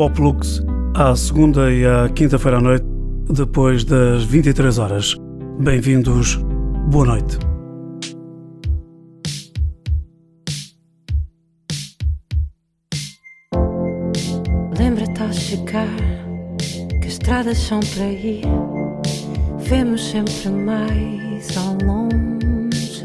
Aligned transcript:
Pop 0.00 0.18
Lux 0.18 0.62
à 0.94 1.14
segunda 1.14 1.70
e 1.70 1.84
à 1.84 2.08
quinta-feira 2.08 2.56
à 2.56 2.60
noite, 2.62 2.86
depois 3.28 3.84
das 3.84 4.24
23 4.24 4.78
horas. 4.78 5.14
Bem-vindos, 5.58 6.36
boa 6.88 7.04
noite. 7.04 7.38
Lembra-te 14.78 15.22
ao 15.22 15.32
chegar 15.34 15.86
que 17.02 17.06
as 17.06 17.12
estradas 17.12 17.58
são 17.58 17.80
para 17.80 18.06
ir, 18.06 18.46
vemos 19.58 20.02
sempre 20.02 20.48
mais 20.48 21.58
ao 21.58 21.76
longe, 21.86 23.04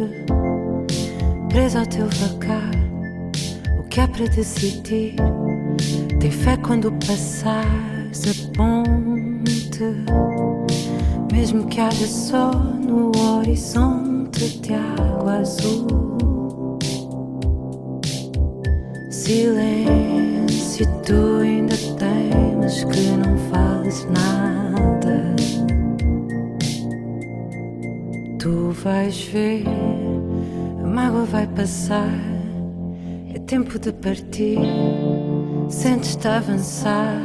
preso 1.49 1.77
ao 1.77 1.85
teu 1.88 2.07
vagar, 2.07 2.71
o 3.81 3.83
que 3.83 3.99
há 3.99 4.07
para 4.07 4.27
decidir 4.27 5.16
tem 6.25 6.31
fé 6.31 6.57
quando 6.57 6.91
passares 7.05 8.23
a 8.25 8.57
ponte, 8.57 9.83
mesmo 11.31 11.67
que 11.67 11.79
haja 11.79 12.07
só 12.07 12.51
no 12.51 13.11
horizonte 13.15 14.49
de 14.57 14.73
água 14.73 15.35
azul. 15.35 16.79
Silêncio, 19.11 20.87
tu 21.05 21.41
ainda 21.43 21.75
temes 21.99 22.83
que 22.85 23.01
não 23.17 23.37
fales 23.51 24.07
nada. 24.09 25.35
Tu 28.39 28.71
vais 28.83 29.25
ver, 29.25 29.63
a 30.83 30.88
mágoa 30.88 31.25
vai 31.25 31.45
passar, 31.45 32.19
é 33.31 33.38
tempo 33.38 33.77
de 33.77 33.94
partir. 33.94 34.57
Sentes-te 35.69 36.27
avançar 36.27 37.19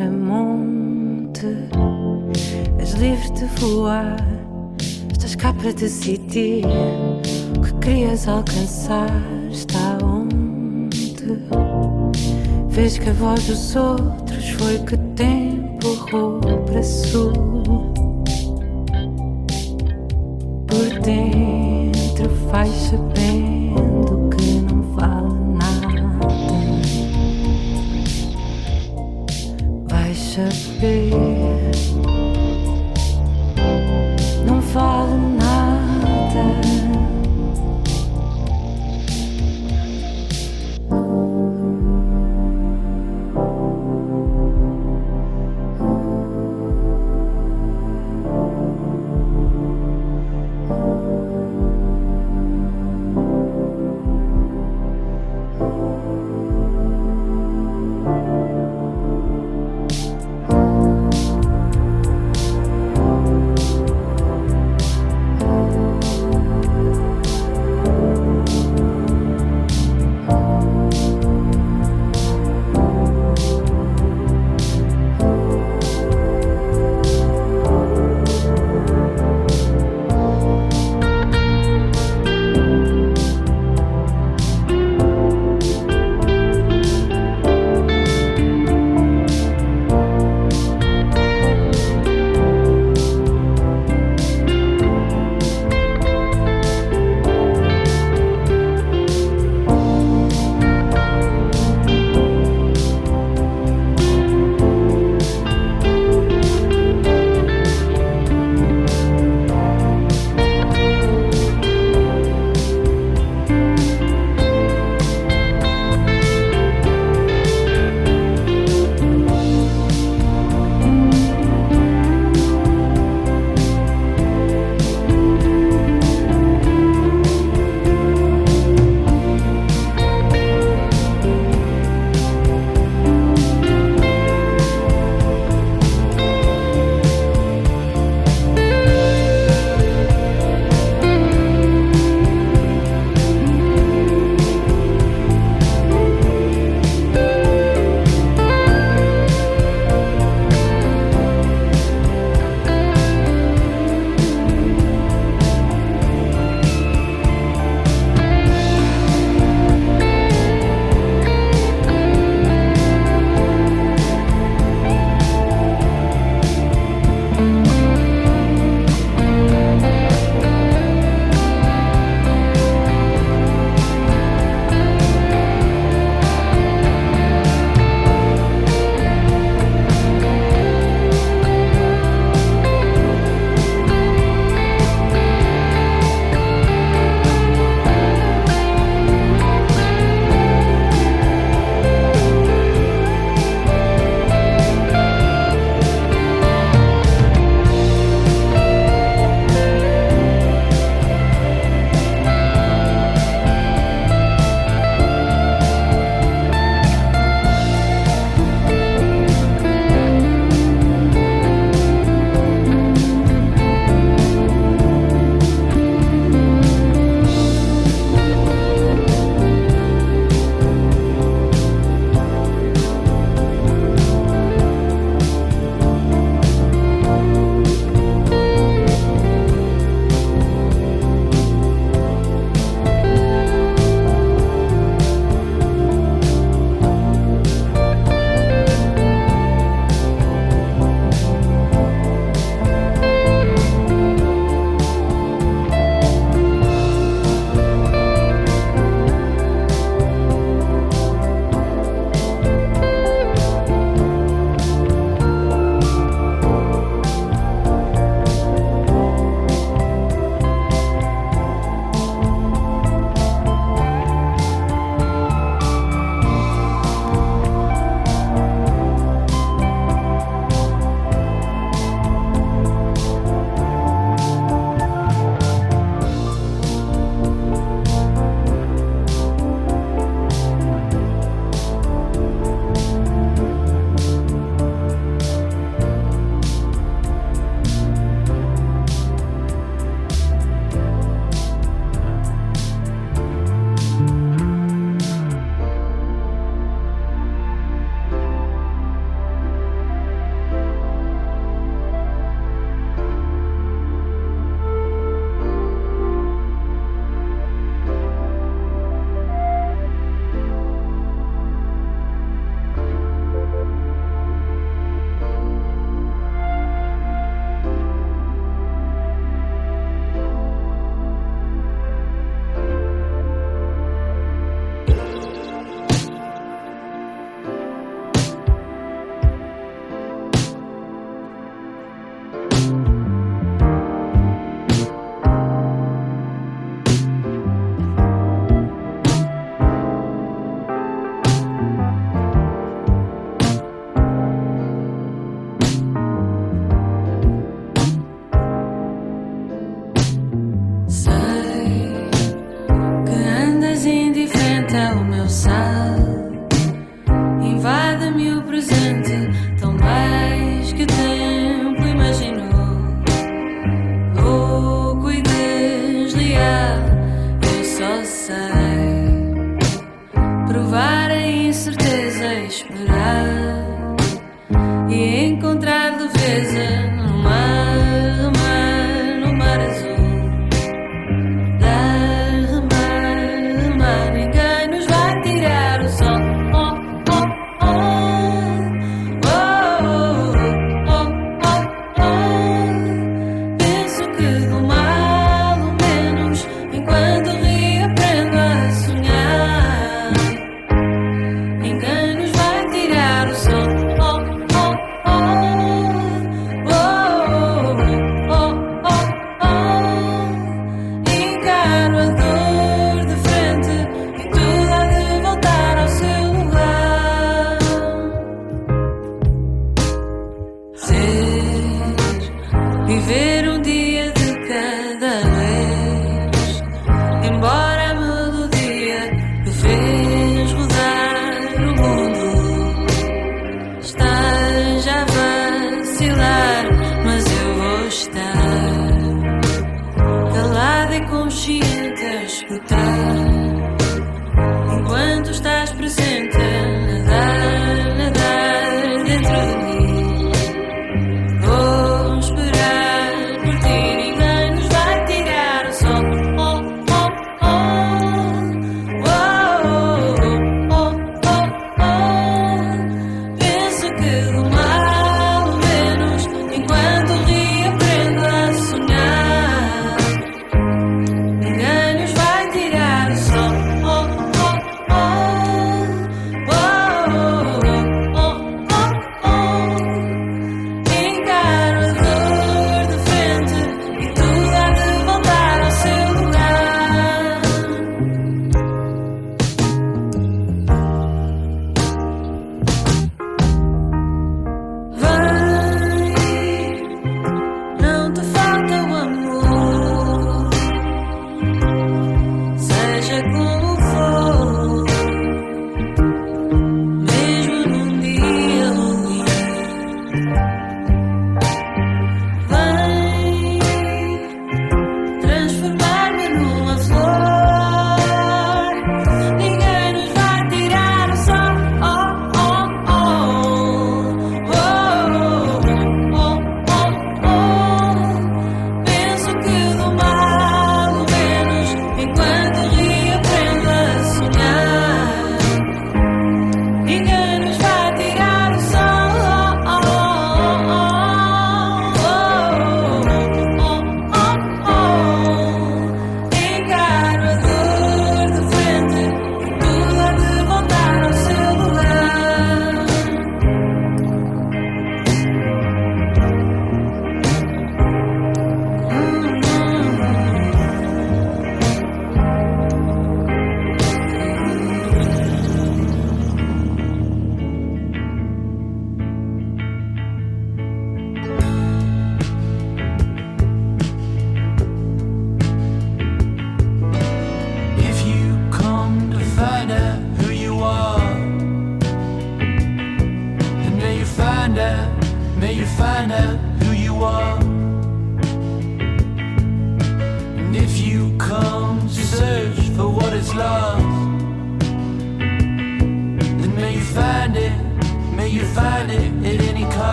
a 0.00 0.10
monte, 0.10 1.46
és 2.78 2.92
livre 2.94 3.30
de 3.32 3.44
voar. 3.60 4.16
Estás 5.12 5.34
cá 5.36 5.52
para 5.52 5.72
decidir 5.72 6.64
o 7.56 7.60
que 7.60 7.72
querias 7.80 8.26
alcançar. 8.26 9.10
Está 9.50 9.98
onde? 10.02 11.22
Vês 12.68 12.98
que 12.98 13.10
a 13.10 13.12
voz 13.12 13.46
dos 13.46 13.76
outros 13.76 14.48
foi 14.50 14.78
que 14.78 14.96
te 15.14 15.24
empurrou 15.24 16.40
para 16.66 16.82
sul. 16.82 17.32
Por 20.66 21.00
dentro 21.00 22.30
faz 22.50 22.70
sabendo 22.70 23.21
saber, 30.82 31.31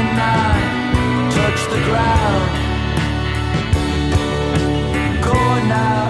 and 0.00 0.18
I 0.18 0.56
touch 1.36 1.60
the 1.72 1.80
ground. 1.88 2.50
Go 5.22 5.38
now. 5.68 6.09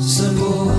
some 0.00 0.36
more. 0.36 0.75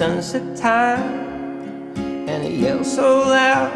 Sunset 0.00 0.56
time. 0.56 1.02
And 2.26 2.42
it 2.42 2.52
yells 2.52 2.90
so 2.94 3.18
loud 3.18 3.70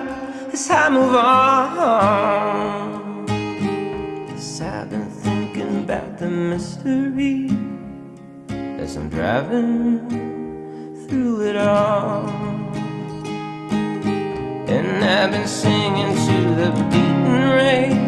as 0.55 0.71
I 0.71 0.89
move 0.89 1.15
on. 1.15 2.47
Yes, 4.29 4.63
I've 4.63 4.89
been 4.89 5.11
thinking 5.11 5.85
about 5.85 6.17
the 6.17 6.31
mystery 6.31 7.51
as 8.81 8.97
I'm 8.97 9.11
driving 9.11 10.09
through 11.07 11.43
it 11.43 11.57
all. 11.59 12.31
And 14.75 15.05
I've 15.05 15.31
been 15.31 15.47
singing 15.47 16.15
to 16.27 16.37
the 16.61 16.71
beaten 16.91 17.51
rain. 17.61 18.01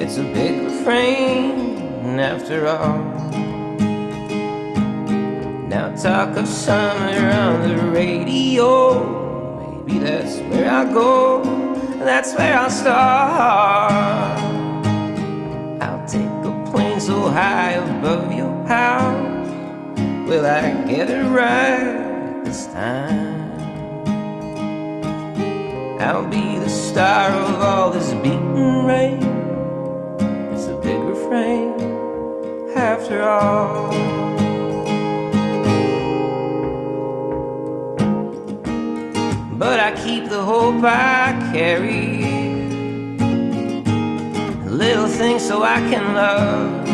It's 0.00 0.16
a 0.16 0.24
big 0.32 0.54
refrain 0.62 2.18
after 2.18 2.66
all. 2.66 3.13
Now 5.74 5.92
talk 5.96 6.36
of 6.36 6.46
summer 6.46 7.30
on 7.32 7.68
the 7.68 7.76
radio. 7.90 8.70
Maybe 9.58 9.98
that's 9.98 10.38
where 10.48 10.70
I 10.70 10.84
go. 10.84 11.42
That's 11.98 12.32
where 12.34 12.56
I'll 12.56 12.70
start. 12.70 14.38
I'll 15.82 16.06
take 16.06 16.30
a 16.46 16.70
plane 16.70 17.00
so 17.00 17.28
high 17.28 17.72
above 17.72 18.32
your 18.32 18.54
house. 18.68 19.50
Will 20.28 20.46
I 20.46 20.70
get 20.86 21.10
it 21.10 21.24
right 21.24 22.44
this 22.44 22.66
time? 22.66 23.50
I'll 26.00 26.28
be 26.28 26.56
the 26.60 26.68
star 26.68 27.32
of 27.32 27.60
all 27.60 27.90
this 27.90 28.14
beaten 28.22 28.86
rain. 28.86 29.18
It's 30.54 30.68
a 30.68 30.76
big 30.80 31.00
refrain 31.00 31.74
after 32.76 33.24
all. 33.24 34.13
But 39.58 39.78
I 39.78 39.92
keep 40.04 40.28
the 40.28 40.42
hope 40.42 40.82
I 40.82 41.32
carry. 41.52 42.24
Little 44.68 45.06
things 45.06 45.46
so 45.46 45.62
I 45.62 45.78
can 45.90 46.14
love 46.14 46.88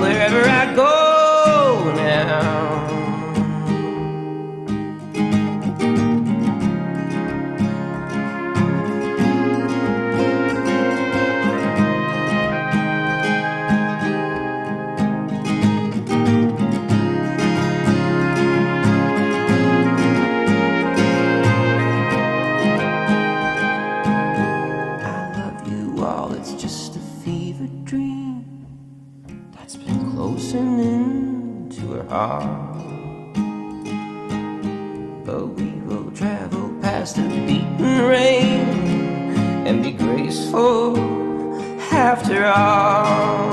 wherever 0.00 0.42
I 0.48 0.74
go 0.74 1.92
now. 1.96 2.65
Into. 32.16 32.56
But 35.24 35.46
we 35.48 35.70
will 35.86 36.10
travel 36.12 36.70
past 36.80 37.16
the 37.16 37.28
beaten 37.46 38.02
rain 38.02 38.68
and 39.66 39.82
be 39.82 39.92
graceful 39.92 40.96
after 41.92 42.46
all. 42.46 43.52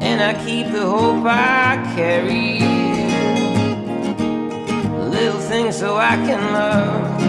And 0.00 0.22
I 0.22 0.34
keep 0.44 0.66
the 0.72 0.86
hope 0.86 1.24
I 1.26 1.76
carry 1.96 2.60
little 5.10 5.40
things 5.40 5.76
so 5.76 5.96
I 5.96 6.16
can 6.16 6.52
love 6.52 7.20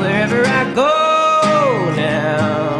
wherever 0.00 0.44
I 0.44 0.74
go 0.74 1.94
now. 1.96 2.73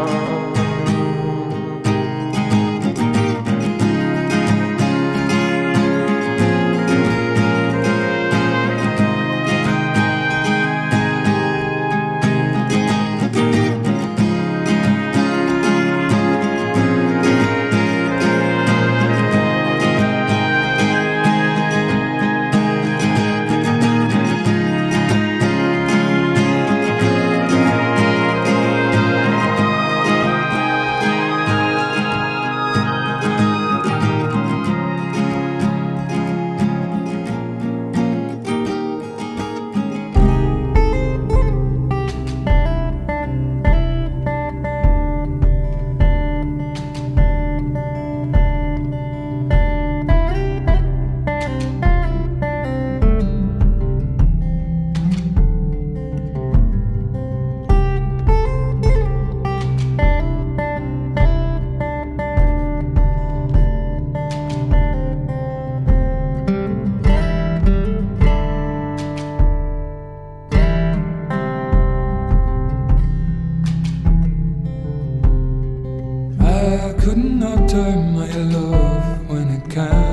couldn't 77.05 77.37
not 77.37 77.69
turn 77.69 78.15
my 78.15 78.31
love 78.31 79.29
when 79.29 79.47
it 79.51 79.69
came. 79.69 80.04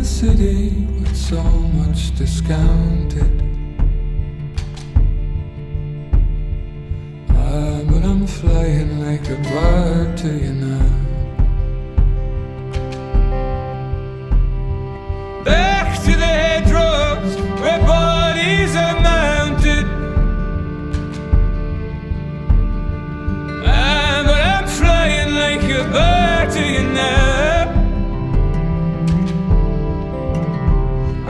city 0.00 0.70
with 1.00 1.16
so 1.16 1.42
much 1.42 2.16
discounted. 2.16 3.42
Ah, 7.30 7.80
but 7.88 8.02
I'm 8.04 8.26
flying 8.26 9.00
like 9.06 9.28
a 9.28 9.36
bird 9.50 10.16
to 10.18 10.28
you 10.28 10.52
now. 10.54 11.11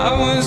I 0.04 0.10
was 0.18 0.41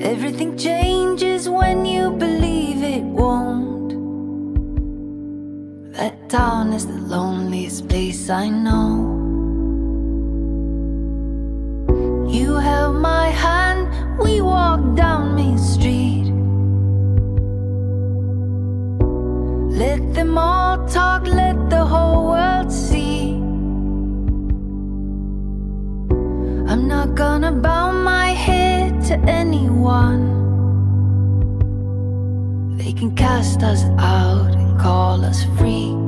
Everything 0.00 0.58
changes 0.58 1.48
when 1.48 1.86
you 1.86 2.10
believe 2.10 2.82
it 2.82 3.02
won't. 3.02 3.90
That 5.94 6.28
town 6.28 6.74
is 6.74 6.86
the 6.86 7.00
loneliest 7.00 7.88
place 7.88 8.28
I 8.28 8.50
know. 8.50 9.14
You 12.28 12.56
held 12.56 12.96
my 12.96 13.28
hand, 13.28 13.88
we 14.18 14.42
walked 14.42 14.96
down 14.96 15.34
Main 15.34 15.58
Street. 15.58 16.26
Let 19.80 20.14
them 20.14 20.36
all 20.36 20.86
talk, 20.86 21.26
let 21.26 21.70
the 21.70 21.84
whole 21.86 22.26
world 22.26 22.70
see. 22.70 23.32
I'm 26.70 26.86
not 26.86 27.14
gonna 27.14 27.52
bow 27.52 27.95
to 29.06 29.14
anyone. 29.28 30.34
They 32.76 32.92
can 32.92 33.14
cast 33.14 33.62
us 33.62 33.84
out 33.98 34.52
and 34.56 34.80
call 34.80 35.24
us 35.24 35.44
freaks. 35.56 36.05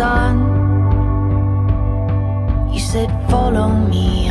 Sun. 0.00 0.36
You 2.72 2.80
said, 2.80 3.10
Follow 3.28 3.68
me, 3.92 4.29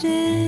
So 0.00 0.39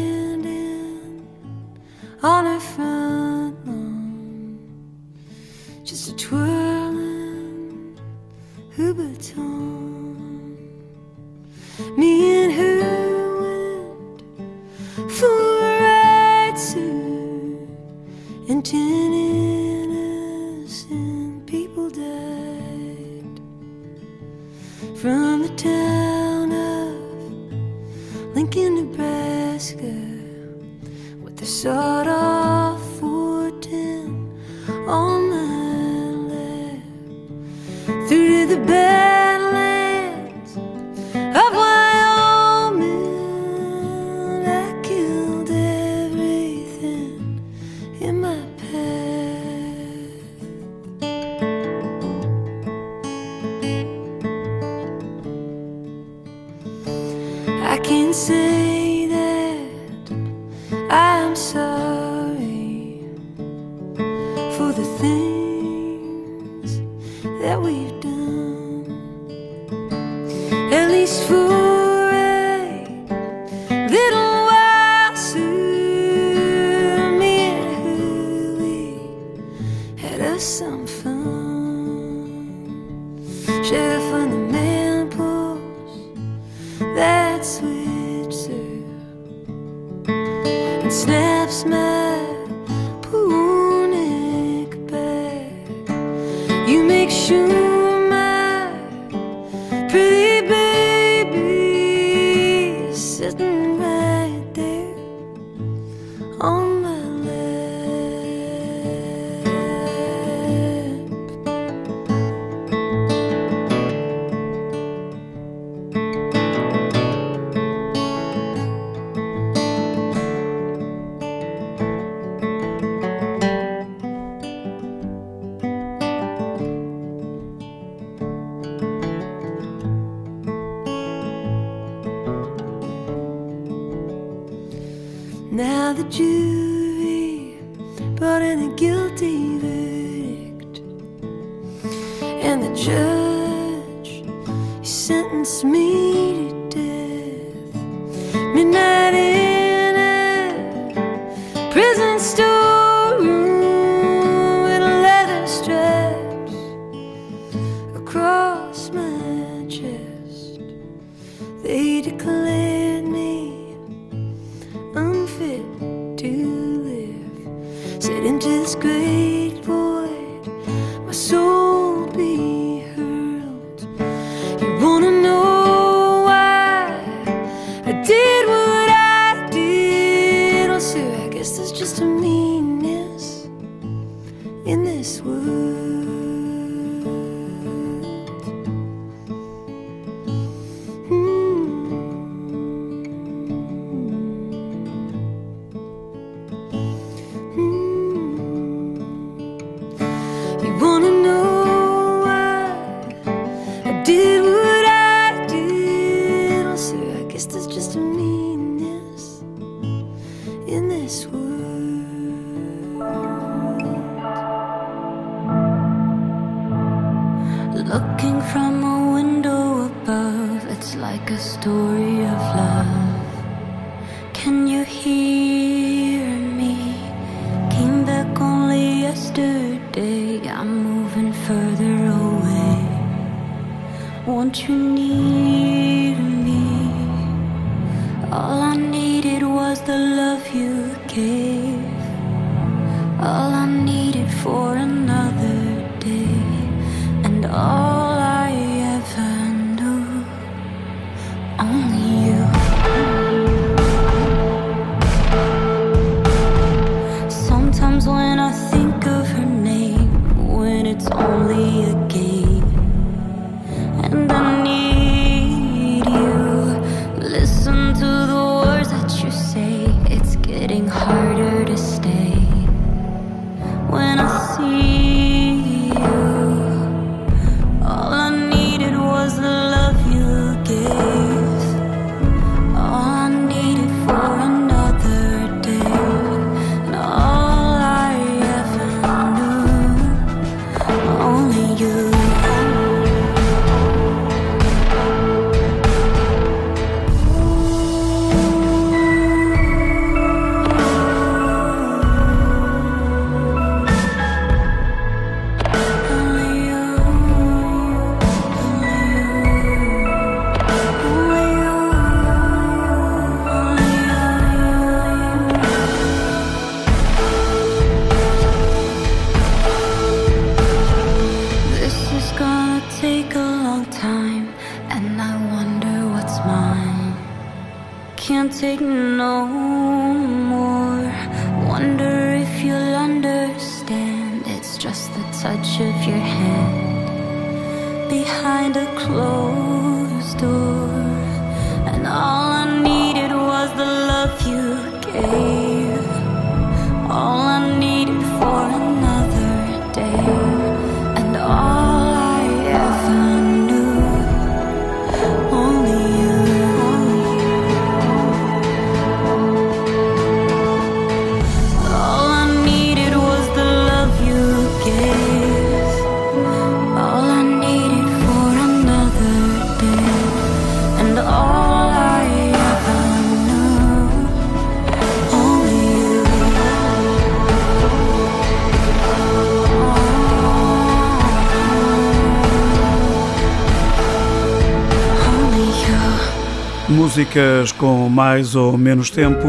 músicas 387.23 387.71
com 387.73 388.09
mais 388.09 388.57
ou 388.57 388.77
menos 388.77 389.09
tempo, 389.09 389.47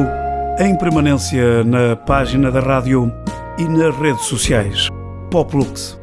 em 0.59 0.78
permanência 0.78 1.63
na 1.63 1.95
página 1.95 2.51
da 2.51 2.59
rádio 2.59 3.11
e 3.57 3.63
nas 3.63 3.95
redes 3.97 4.26
sociais. 4.26 4.89
Poplux. 5.32 5.99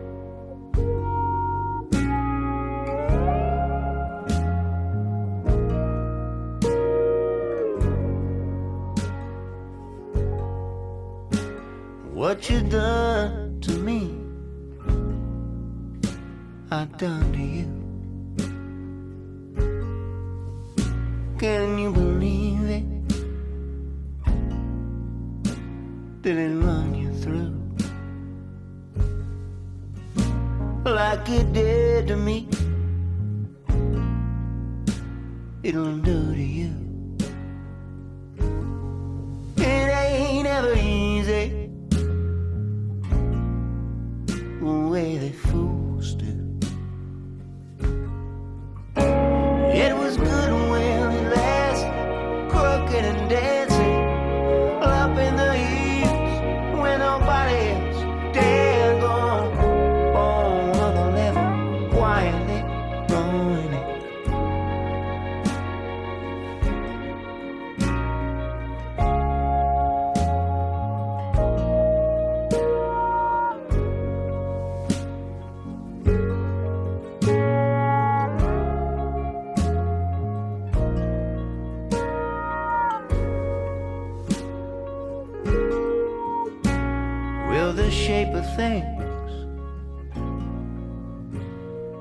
What 12.12 12.52
you 12.52 12.62
done 12.62 13.60
to 13.60 13.72
me, 13.78 14.10
I 16.70 16.86
done 16.98 17.32
to 17.32 17.38
you. 17.38 17.79
Can 21.40 21.78
you 21.78 21.90
believe 21.90 22.68
it? 22.68 22.84
Did 26.20 26.36
it 26.36 26.54
run 26.54 26.94
you 26.94 27.14
through? 27.14 27.56
Like 30.84 31.26
it 31.30 31.50
did 31.54 32.08
to 32.08 32.16
me. 32.16 32.46
It'll 35.62 35.96
do 35.96 36.34
to 36.34 36.42
you. 36.42 36.74
It 39.56 39.88
ain't 40.04 40.46
ever 40.46 40.74
easy. 40.74 41.70
The 44.26 44.88
way 44.90 45.16
they 45.16 45.32
fools 45.32 46.12
do. 46.16 46.39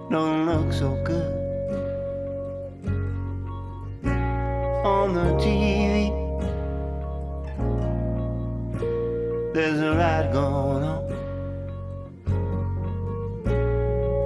Don't 0.09 0.45
look 0.47 0.73
so 0.73 0.95
good 1.03 1.39
on 4.83 5.13
the 5.13 5.33
TV. 5.43 6.09
There's 9.53 9.79
a 9.79 9.95
ride 9.95 10.31
going 10.33 10.83
on. 10.83 11.05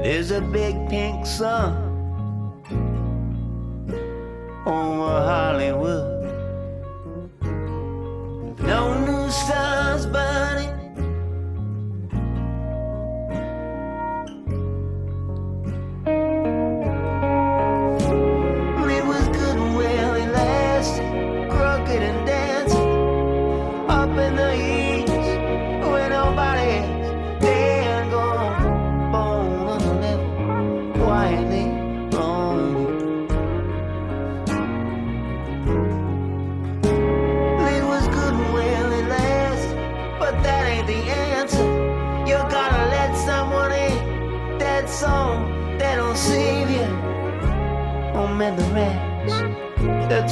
There's 0.04 0.32
a 0.32 0.42
big 0.42 0.90
pink 0.90 1.26
sun 1.26 1.76
over 4.66 5.22
Hollywood. 5.28 5.43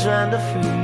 Trying 0.02 0.32
to 0.32 0.40
freeze 0.40 0.81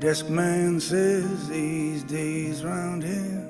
desk 0.00 0.30
man 0.30 0.80
says 0.80 1.48
these 1.48 2.02
days 2.04 2.64
round 2.64 3.02
here, 3.04 3.46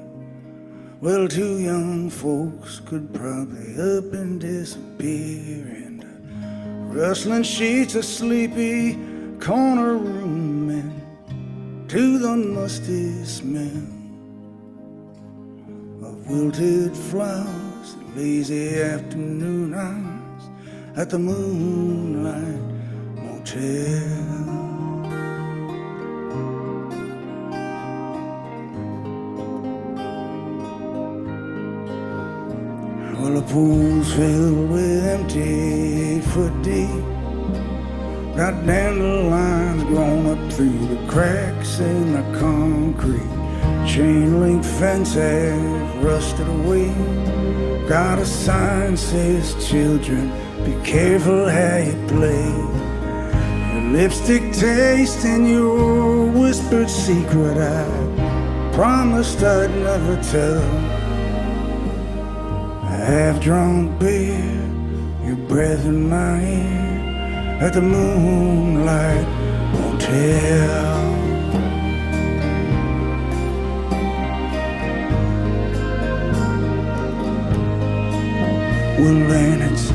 well, 1.01 1.29
two 1.29 1.61
young 1.61 2.11
folks 2.11 2.81
could 2.81 3.15
probably 3.15 3.75
up 3.75 4.13
and 4.13 4.41
disappear. 4.41 5.65
And 5.65 6.95
rustling 6.95 7.45
sheets 7.45 7.95
of 7.95 8.05
sleepy 8.05 8.95
corner 9.39 9.97
room 9.97 10.41
to 11.91 12.19
the 12.19 12.37
musty 12.37 13.25
smell 13.25 13.89
of 16.07 16.31
wilted 16.31 16.97
flowers 16.97 17.95
and 17.95 18.17
lazy 18.17 18.81
afternoon 18.81 19.75
hours 19.75 20.43
at 20.97 21.11
the 21.11 21.19
Moonlight 21.19 22.61
Motel. 23.25 24.00
Pool's 33.51 34.13
filled 34.13 34.71
with 34.71 35.05
empty 35.05 36.21
foot 36.21 36.53
deep. 36.63 37.05
Got 38.37 38.65
dandelions 38.65 39.83
grown 39.85 40.27
up 40.27 40.53
through 40.53 40.87
the 40.87 41.05
cracks 41.09 41.81
in 41.81 42.13
the 42.13 42.39
concrete. 42.39 43.35
Chain 43.89 44.41
link 44.41 44.63
fence 44.63 45.15
has 45.15 45.97
rusted 45.97 46.47
away. 46.47 46.95
Got 47.89 48.21
a 48.21 48.25
sign 48.25 48.97
says, 48.97 49.69
Children, 49.69 50.31
be 50.65 50.73
careful 50.89 51.49
how 51.49 51.79
you 51.79 51.97
play. 52.07 52.51
Your 53.73 53.93
lipstick 53.93 54.53
taste 54.53 55.25
and 55.25 55.49
your 55.51 56.27
whispered 56.27 56.89
secret 56.89 57.59
I 57.59 58.71
promised 58.73 59.43
I'd 59.43 59.71
never 59.71 60.23
tell. 60.23 61.00
Half 63.11 63.41
drunk 63.41 63.99
beer, 63.99 64.71
your 65.25 65.35
breath 65.49 65.85
in 65.85 66.09
my 66.09 66.41
ear 66.41 67.59
at 67.61 67.73
the 67.73 67.81
Moonlight 67.81 69.27
Motel. 69.73 71.11
Well, 79.01 79.63
it's 79.73 79.91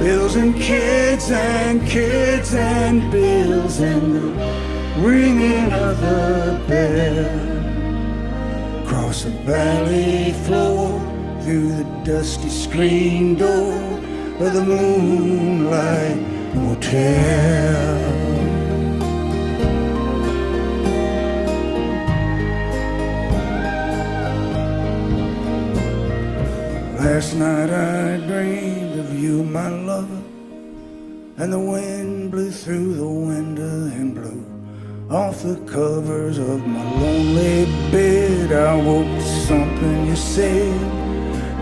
bills 0.00 0.34
and 0.34 0.52
kids 0.56 1.30
and 1.30 1.86
kids 1.86 2.54
and 2.54 3.08
bills 3.12 3.78
and 3.78 4.16
the 4.16 5.00
ringing 5.00 5.72
of 5.72 6.00
the 6.00 6.60
bell. 6.66 7.24
Across 8.82 9.22
the 9.22 9.30
valley 9.46 10.32
floor, 10.44 10.98
through 11.42 11.72
the 11.76 11.87
dusty 12.04 12.48
screen 12.48 13.34
door 13.34 13.74
of 14.40 14.52
the 14.52 14.64
Moonlight 14.64 16.16
Motel. 16.54 17.98
Last 26.98 27.34
night 27.34 27.70
I 27.70 28.18
dreamed 28.26 28.98
of 28.98 29.18
you, 29.18 29.42
my 29.44 29.68
lover, 29.68 30.22
and 31.38 31.52
the 31.52 31.58
wind 31.58 32.30
blew 32.30 32.50
through 32.50 32.94
the 32.94 33.06
window 33.06 33.86
and 33.96 34.14
blew 34.14 34.44
off 35.10 35.42
the 35.42 35.56
covers 35.66 36.38
of 36.38 36.66
my 36.66 36.84
lonely 37.00 37.64
bed. 37.90 38.52
I 38.52 38.76
woke 38.76 39.06
to 39.06 39.22
something 39.46 40.06
you 40.06 40.16
said. 40.16 40.97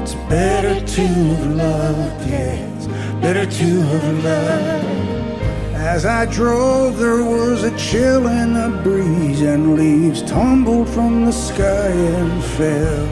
It's 0.06 0.14
better 0.30 0.78
to 0.86 1.02
have 1.02 1.46
loved, 1.56 2.30
it's 2.30 2.86
better 3.20 3.44
to 3.44 3.80
have 3.90 4.22
loved 4.22 5.74
As 5.74 6.06
I 6.06 6.26
drove, 6.26 6.96
there 6.96 7.24
was 7.24 7.64
a 7.64 7.76
chill 7.76 8.28
in 8.28 8.54
the 8.54 8.68
breeze, 8.84 9.40
and 9.40 9.74
leaves 9.74 10.22
tumbled 10.22 10.88
from 10.90 11.24
the 11.24 11.32
sky 11.32 11.88
and 11.90 12.44
fell 12.54 13.08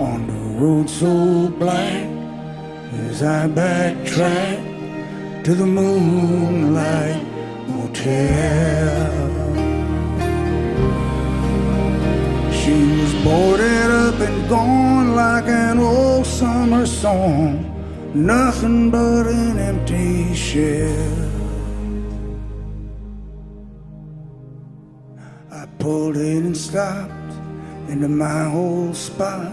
on 0.00 0.28
the 0.28 0.60
road 0.60 0.88
so 0.88 1.48
black. 1.58 2.06
As 3.08 3.24
I 3.24 3.48
backtracked 3.48 5.44
to 5.44 5.54
the 5.56 5.66
moonlight 5.66 7.26
motel. 7.66 9.45
Boarded 13.24 13.90
up 13.90 14.20
and 14.20 14.48
gone 14.48 15.14
like 15.14 15.46
an 15.46 15.78
old 15.78 16.26
summer 16.26 16.86
song, 16.86 17.64
nothing 18.14 18.90
but 18.90 19.26
an 19.26 19.58
empty 19.58 20.34
shell. 20.34 21.26
I 25.50 25.66
pulled 25.78 26.16
in 26.16 26.46
and 26.46 26.56
stopped 26.56 27.12
into 27.88 28.08
my 28.08 28.46
old 28.52 28.96
spot. 28.96 29.52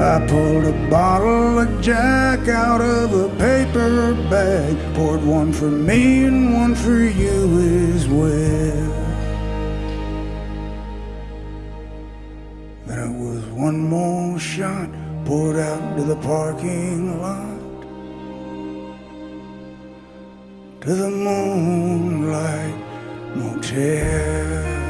I 0.00 0.26
pulled 0.26 0.64
a 0.64 0.88
bottle 0.88 1.58
of 1.58 1.82
Jack 1.82 2.48
out 2.48 2.80
of 2.80 3.12
a 3.12 3.28
paper 3.36 4.14
bag, 4.30 4.94
poured 4.94 5.22
one 5.22 5.52
for 5.52 5.70
me 5.70 6.24
and 6.24 6.54
one 6.54 6.74
for 6.74 7.02
you 7.02 7.92
as 7.94 8.08
well. 8.08 8.94
Then 12.86 12.98
it 12.98 13.18
was 13.18 13.44
one 13.48 13.78
more 13.78 14.38
shot 14.38 14.88
poured 15.26 15.58
out 15.58 15.98
to 15.98 16.02
the 16.04 16.16
parking 16.16 17.20
lot, 17.20 17.60
to 20.80 20.94
the 20.94 21.10
moonlight 21.10 22.74
motel. 23.36 24.89